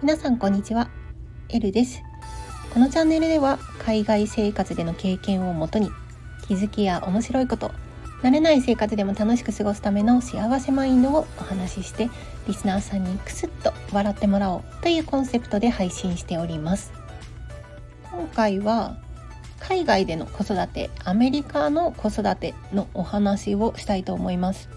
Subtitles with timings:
[0.00, 0.88] 皆さんこんにちは。
[1.48, 2.00] エルです。
[2.72, 5.90] このチャンネルでは海外生活での経験をもとに
[6.46, 7.72] 気づきや面白いこと
[8.22, 12.08] 慣れない生活でも楽しく過ごすための幸せマインドをお話しして
[12.46, 16.92] リスナーさんにクスッと笑ってもらおうというコンセプトで配信しております。
[18.12, 18.96] 今回は
[19.60, 24.68] 海外での子育てアメリカの子育てのお話をしたいと思います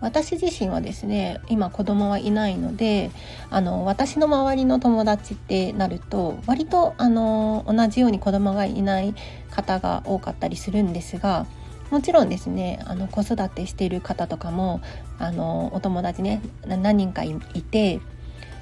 [0.00, 3.10] 私自身はですね今子供はいないので
[3.50, 9.14] あの私の周りの友達ってなると割とあの同じように子供がいない
[9.50, 11.46] 方が多かったりするんですが
[11.90, 14.80] もちろんですねあの子育てしている方とかも
[15.18, 18.00] あのお友達ね何人かいて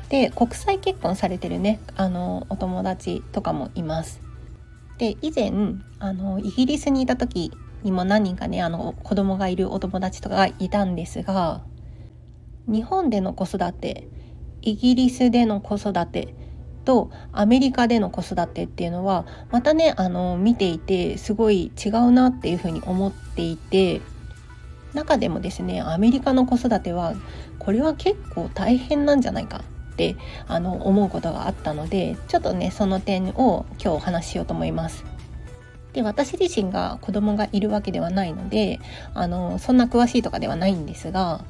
[0.09, 4.24] で国際結婚されてるねあのお友達とかもいます。
[4.99, 5.53] で以前
[5.99, 11.63] あのイギリスにいた時にも何人かねあの子供がいるお友達とかがいたんですが
[12.67, 14.09] 日本での子育て
[14.63, 16.35] イギリスでの子育て
[16.85, 24.01] とアメリカでの子育てっていうのはまたねあの見ていてすごい違うなっていうふうに思っていて
[24.93, 27.15] 中でもですねアメリカの子育ては
[27.59, 29.65] これは結構大変なんじゃないか
[29.95, 30.17] って
[30.49, 35.05] あの思うことがあったのでちょっとねその点を今日お話ししようと思います。
[35.93, 38.81] で私自身が子供がいるわけではないので
[39.15, 41.45] あのそんな詳しいとかではないんですが、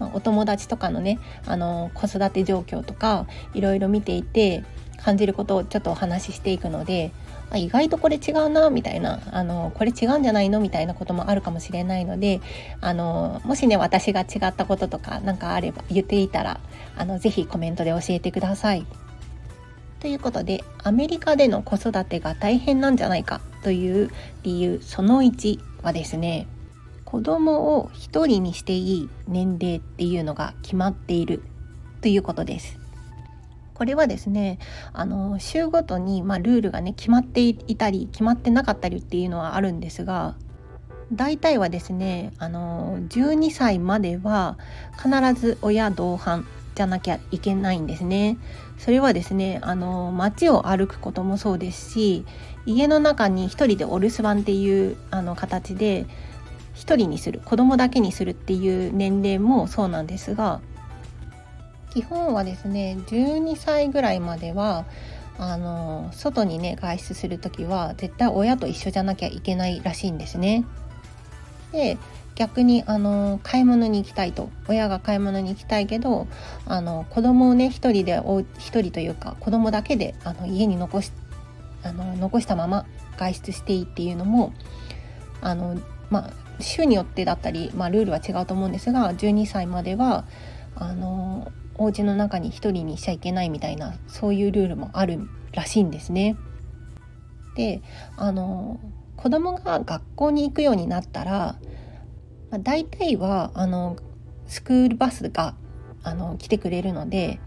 [0.00, 4.64] まあ、お友達とかのねあの子育て状況とかいろいろ見ていて
[5.04, 7.12] 感じることをちょっとお話ししていくので
[7.50, 12.40] あ意外とこれ違うなみたいなあのこれ違うんじゃないのみたいなこともあるかもしれないので
[12.80, 16.60] あのもしね私が違ったこととか何かあれば言っていたら
[16.96, 18.86] あのぜひコメントで教えてください。
[20.00, 24.10] ということでアメリカでの子育てが大変なんじゃないかという
[24.42, 26.46] 理由その1はですね
[27.04, 31.42] 子供を1人にしていい年齢っていうのが決まっている
[32.00, 32.79] ということです。
[33.80, 34.58] これはですね
[34.92, 40.36] あの週ごとに、まあ、ルールがね決まっていたり決まってなかったりっていうのはあるんですが
[41.14, 44.58] 大体はですねあの12歳までは
[45.02, 48.36] 必ず親同伴じゃなきゃいけないんですね。
[48.76, 52.26] それはですねあの街を歩くこともそうですし
[52.66, 56.04] 家の中に一人でお留守番っていうあの形で
[56.74, 60.60] 一人にする子供だけにするっていう年齢もそうなんですが
[61.90, 64.84] 基本はですね12歳ぐらいまでは
[65.38, 70.64] あの外にね外出する時は絶対親と一緒じゃなきゃいけないらしいんですね。
[71.72, 71.98] で
[72.34, 76.26] 逆にあの買い物に行きたいと親が買い物に行きたいけど
[76.66, 78.20] あの子供をね一人で
[78.58, 81.12] 一人というか子供だけであの家に残し
[81.82, 82.86] あの残したまま
[83.18, 84.52] 外出していいっていうのも
[85.40, 85.78] あの
[86.08, 90.24] まあ州によってだったり、まあ、ルールは違うと思うんですが12歳までは
[90.74, 96.36] あのお家の中に一人にしちゃいけないみたいなそういうルールもあるらしいんですね。
[97.56, 97.82] で
[98.16, 98.78] あの
[99.16, 101.56] 子供が学校に行くようになったら
[102.50, 103.96] まあ、大体はあの
[104.46, 105.54] スクールバスが
[106.02, 107.40] あの来てくれるので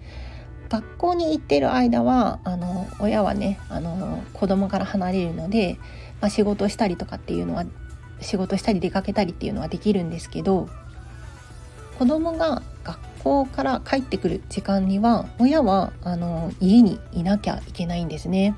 [0.70, 5.78] 学校に行ってる間はあの親はねあの子供から離れるので、
[6.22, 7.66] まあ、仕事したりとかっていうのは
[8.22, 10.70] 仕事したり出かけたりっていうのはできるんですけど
[12.00, 18.56] 子供が学校から帰ってくる時間には親はあの家にいなきゃいけないんですね。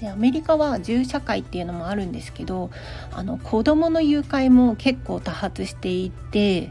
[0.00, 2.70] でアメリカは銃社会っていうのもあるんですけど
[3.12, 6.70] あの子どもの誘拐も結構多発していて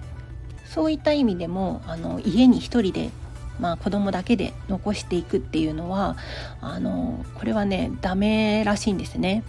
[0.66, 3.10] そういった意味でもあの家に1人で、
[3.60, 6.16] まあ、子供だけで残していくっていうのは
[6.62, 9.44] あのこれはねダメらしいんですね。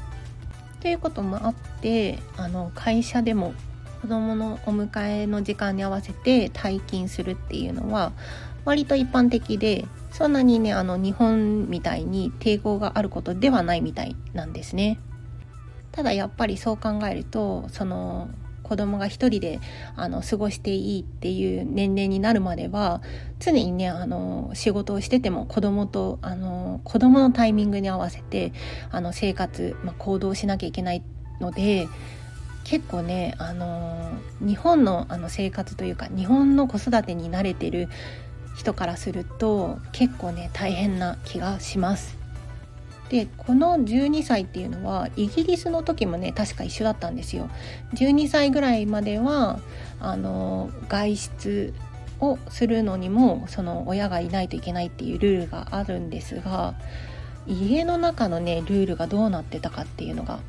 [0.80, 3.52] ということもあってあの会社でも
[4.00, 8.12] 子どものお迎えの時間に合わせて退勤するっていうのは
[8.64, 14.98] 割と一般的でそんなにねあの日本みたいに抵抗があることではないみたいなんですね。
[15.92, 18.28] ただやっぱりそう考えるとその
[18.62, 19.60] 子供が一人で
[19.96, 23.00] あの過ごしていいっていう年齢になるまでは
[23.38, 28.52] 常にねあの仕事をしてても子供とあの子供のタイミングに合わせて
[28.90, 31.02] あの生活、まあ、行動しなきゃいけない
[31.40, 31.88] ので
[32.68, 34.10] 結構ねあの
[34.40, 37.88] 日本のあの生活というか日本の子育てに慣れてる
[38.56, 42.18] 人からすると結構ね大変な気がします。
[43.08, 47.48] でこの12歳っていうのはイギリスの時もね確か一緒だったんですよ。
[47.94, 49.60] 12歳ぐらいまでは
[49.98, 51.74] あの外出
[52.20, 56.74] をするのにもその親がいないといけないっていうルールがあるんですが
[57.46, 60.40] 家の中のねルールがどうなってたかっていうのが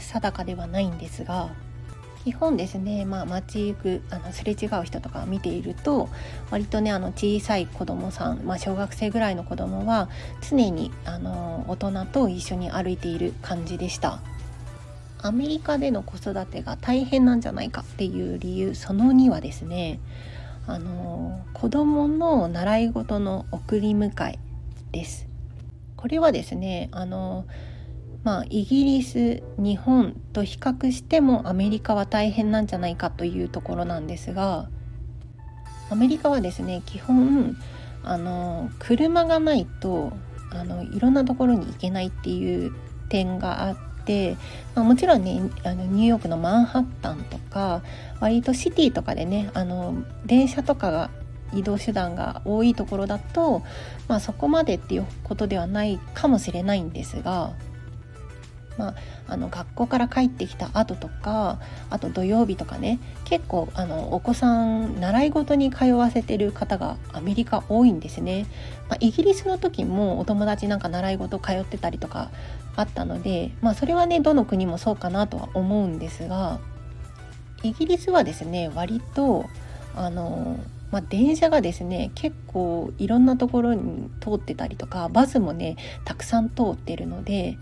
[0.00, 1.50] 定かではないんですが
[2.26, 6.08] 基本ですね、まあ、街行くあのすれ違う人とか見ていると
[6.50, 10.08] 割とねあの小さい子供さん、まあ、小学生ぐらいの子供は
[10.40, 14.18] 常にあの大人と一緒に歩いている感じでした。
[15.22, 19.98] アメリカでの子育てが大変なんじゃないかっていう理由その2はですね
[20.66, 24.38] あの子供の習い事の送り迎え
[24.90, 25.28] です。
[25.96, 27.46] これはですねあの
[28.26, 34.68] まあ、イギリス日本と比較してもアメリカは大変なんじゃないかというところなんですが
[35.90, 37.56] アメリカはですね基本
[38.02, 40.12] あの車がないと
[40.50, 42.72] あのいろんなところに行けないっていう
[43.10, 44.36] 点があって、
[44.74, 47.82] まあ、もちろんねあのニューヨークのマンハッタンとか
[48.18, 51.10] 割とシティとかでねあの電車とかが
[51.54, 53.62] 移動手段が多いところだと、
[54.08, 57.54] まあ、そこまでっていうことではないかもしれないんですが
[58.78, 58.94] まあ、
[59.28, 61.58] あの学校から帰ってきた後とか
[61.90, 68.46] あと土曜日とかね結構あのお子さん習い事に通わせてる方がアメリカ多いんですね。
[68.88, 72.30] まあ、イギリスの時もお友達なんか習い事通ってたりとか
[72.76, 76.60] あったので、まあ、それはねどの国もそうかなとは思うんですが
[77.62, 79.46] イギリスはですね割と
[79.94, 80.58] あの
[80.92, 87.58] まあ、電車がですね結構いろんなところに通ってたりとかバスもねたくさん通ってるので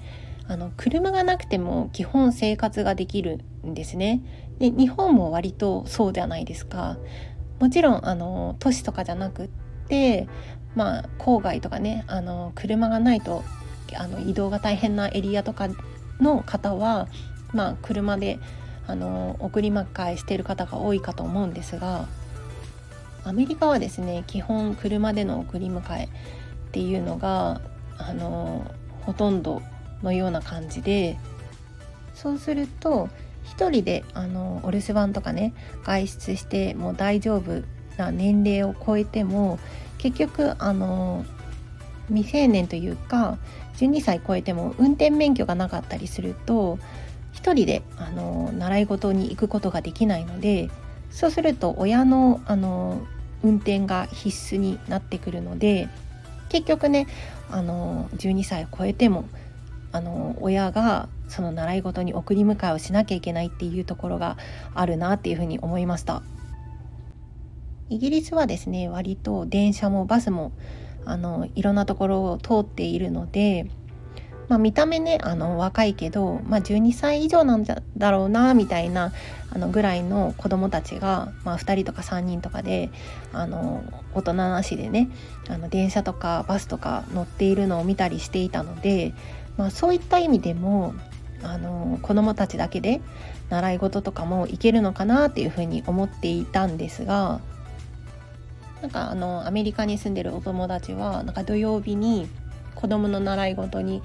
[0.46, 4.22] あの車がなくても基本生活ができるんですね。
[4.58, 6.98] で日本も割とそうじゃないですか。
[7.60, 9.48] もちろんあの都市とかじゃなくっ
[9.88, 10.28] て
[10.74, 13.42] まあ郊外とかねあの車がないと
[13.96, 15.68] あの移動が大変なエリアとか
[16.20, 17.08] の方は
[17.52, 18.38] まあ車で
[18.86, 22.06] あの送り迎えしてる方が多いかと思うんですが
[23.24, 26.08] アメリカはですね基本車での送り迎えっ
[26.72, 27.60] ていうのが
[27.96, 28.70] あの
[29.02, 29.62] ほとんど
[30.04, 31.18] のような感じで
[32.14, 33.08] そうすると
[33.56, 35.52] 1人であのお留守番とかね
[35.84, 37.62] 外出しても大丈夫
[37.96, 39.58] な年齢を超えても
[39.98, 41.24] 結局あの
[42.08, 43.38] 未成年というか
[43.76, 46.78] 12歳超えても運転免許がなかったりすると
[47.34, 50.70] 1人であの習い事に行くことができないので
[51.10, 53.06] そうすると親のあの
[53.42, 55.88] 運転が必須になってくるので
[56.48, 57.06] 結局ね
[57.50, 59.28] あの12歳を超えても
[59.94, 64.36] あの親がその習い事に送り迎えをしなきゃいけないっていうところが
[64.74, 66.24] あるなっていうふうに思いました。
[67.90, 70.50] イギリスはですね割と電車もバスも
[71.04, 73.70] あのいろんなところを通っているので、
[74.48, 79.12] まあ、見た目ねあの若いけど、まあ、12歳以上なんだろうなみたいな
[79.52, 82.90] あのぐらいの子供たちが、まあ、2人とか3人とかで
[83.32, 85.08] あの大人なしでね
[85.48, 89.14] あの電車とかバスとか乗っているのを見たりしていたので
[89.56, 90.94] まあ、そういった意味でも
[91.42, 93.00] あの子どもたちだけで
[93.50, 97.40] 習い事とかもいけるのかなっていうふうに思っていたんですが
[98.82, 102.28] なんかあのアメリカに住んでるお友達はなんか土曜日に
[102.74, 104.02] 子どもの習い事に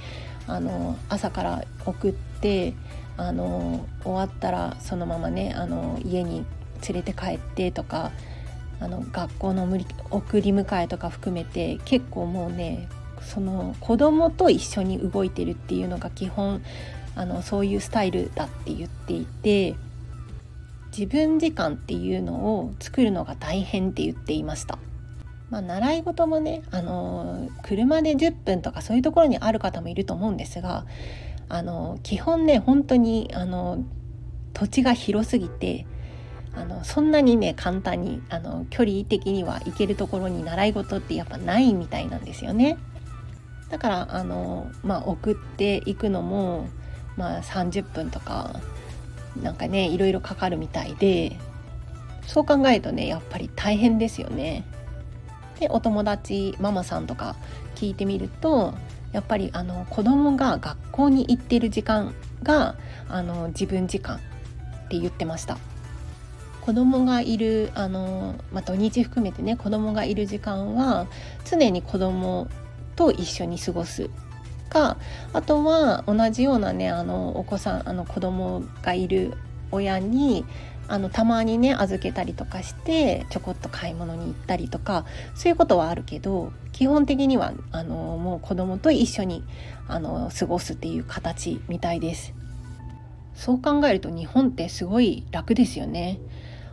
[0.48, 2.74] あの朝から送って
[3.18, 6.46] あの終わったらそのままねあの家に
[6.88, 8.12] 連れて帰ってとか
[8.80, 9.64] あの学校の
[10.10, 12.88] 送り迎えとか含めて結構もうね
[13.30, 16.62] その子供と一緒に動いてるっていうのが基本
[17.16, 19.76] あのそういうスタイルだって言っていて
[20.92, 24.80] 自分時間っていうのを作るのが大変って言っていました。
[25.52, 30.86] まあ、習い事もねあの車で10分とかそういうところにある方もいると思うんですが
[31.48, 33.84] あの基本ね本当にあの
[34.54, 35.88] 土地が広すぎて
[36.56, 42.78] あのそんなにね簡単にあの距離的には行けるところに習い事ってやっぱないみたいなんですよね。
[43.70, 46.68] だからあの、まあ、送っていくのも、
[47.18, 48.60] まあ、30分とか
[49.42, 51.38] なんかねいろいろかかるみたいで
[52.26, 54.64] そう考えるとねやっぱり大変ですよね。
[55.60, 57.36] でお友達ママさんとか
[57.76, 58.74] 聞いてみると
[59.12, 62.76] やっぱりあの子供が学校に行ってる時間が
[63.10, 64.20] あの自分時間っ
[64.90, 65.58] て言ってました。
[66.62, 71.08] 子供がいるあの、まあ、土日含めてね子供がいる時間は
[71.44, 72.48] 常に子供
[73.00, 74.10] と一緒に過ごす
[74.70, 74.98] か
[75.32, 79.36] あとは同じようなねあのお子さんあの子供がいる
[79.72, 80.44] 親に
[80.90, 89.46] あのたまにね預けたりとかしてちょこっと買い物に行ったりとかそういうことはあるけど基本的にはあのもう子供と一緒に
[89.88, 92.34] あの過ごすっていう形みたいです。
[93.34, 96.20] そう考えると日本ってすごい楽ですよね。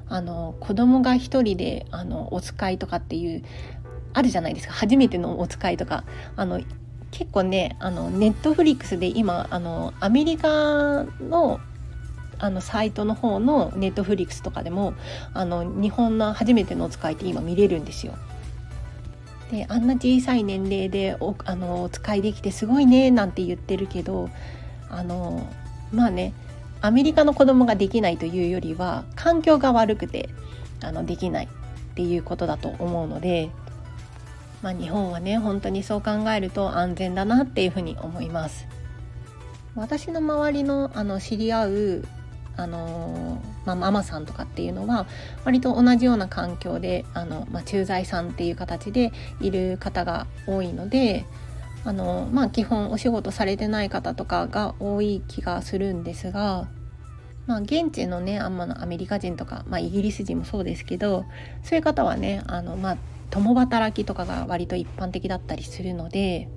[0.08, 3.44] あの子供が一人であのお使いとかっていう
[4.16, 6.04] あるじゃないですか初めてのお使いとか
[6.36, 6.62] あの
[7.10, 11.60] 結構ねあのネットフリックスで今あのアメリカの
[12.38, 14.94] あのサイトの方のネットフリックスとかでも
[15.34, 18.14] あの日本の初めてのお使いって今見れるんですよ。
[19.50, 24.30] であんな小さい年齢でおあのお使いできてすごいねなんて言ってるけど
[24.88, 25.46] あの
[25.92, 26.32] まあね
[26.80, 30.30] アメリカの子供ができないというよりは環境が悪くて
[30.82, 33.50] あのできないっていうことだと思うので
[34.62, 38.66] まあ、日本はね本当にそう考えると安全だなっていうふうに思います。
[39.74, 42.04] 私の周りのあの知り合う
[42.56, 45.06] あのまあ、ママさんとかっていうのは
[45.44, 51.26] 割と同じような環境であの、まあ、駐在さんっていう形でいる方が多いので
[51.84, 56.66] あの、まあ、基本お仕事されてない方とかが多い気がするんですが、
[57.46, 61.26] まあ、現地のねあんまのアメリカ人とか、まあ、イギリス人もそうですけど
[61.62, 62.96] そういう方はねあの、まあ、
[63.30, 66.48] 共働きとかが割と一般的だったりするので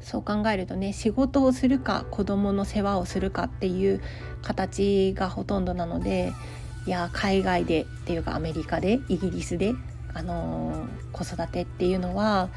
[0.00, 4.02] そう考えるとね仕事をするか子供の世話をするかっていう
[4.42, 6.32] 形がほとんどなので
[6.86, 9.72] いや海外でっていうかアメリカでイギリスで、
[10.12, 12.50] あのー、子育てっていうのは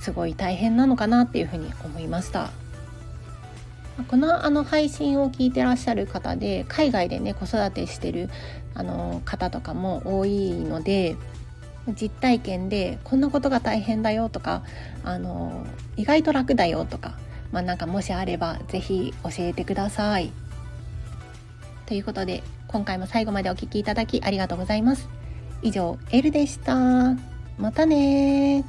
[0.00, 2.50] すごい大変なのかなっていうふうに思いました。
[4.08, 8.28] このあの配信を聞いてらっしゃる方で海外でね子育てしてる
[8.74, 11.16] あの方とかも多いので
[11.88, 14.62] 実体験でこんなことが大変だよとか
[15.04, 17.14] あの意外と楽だよとか、
[17.52, 20.32] まあ、なんかもしあれば是非教えてください。
[21.86, 25.08] ということで今回も最後までお聴きいただきありがとうございます。
[25.62, 27.16] 以上、エルでした。
[27.58, 28.64] またね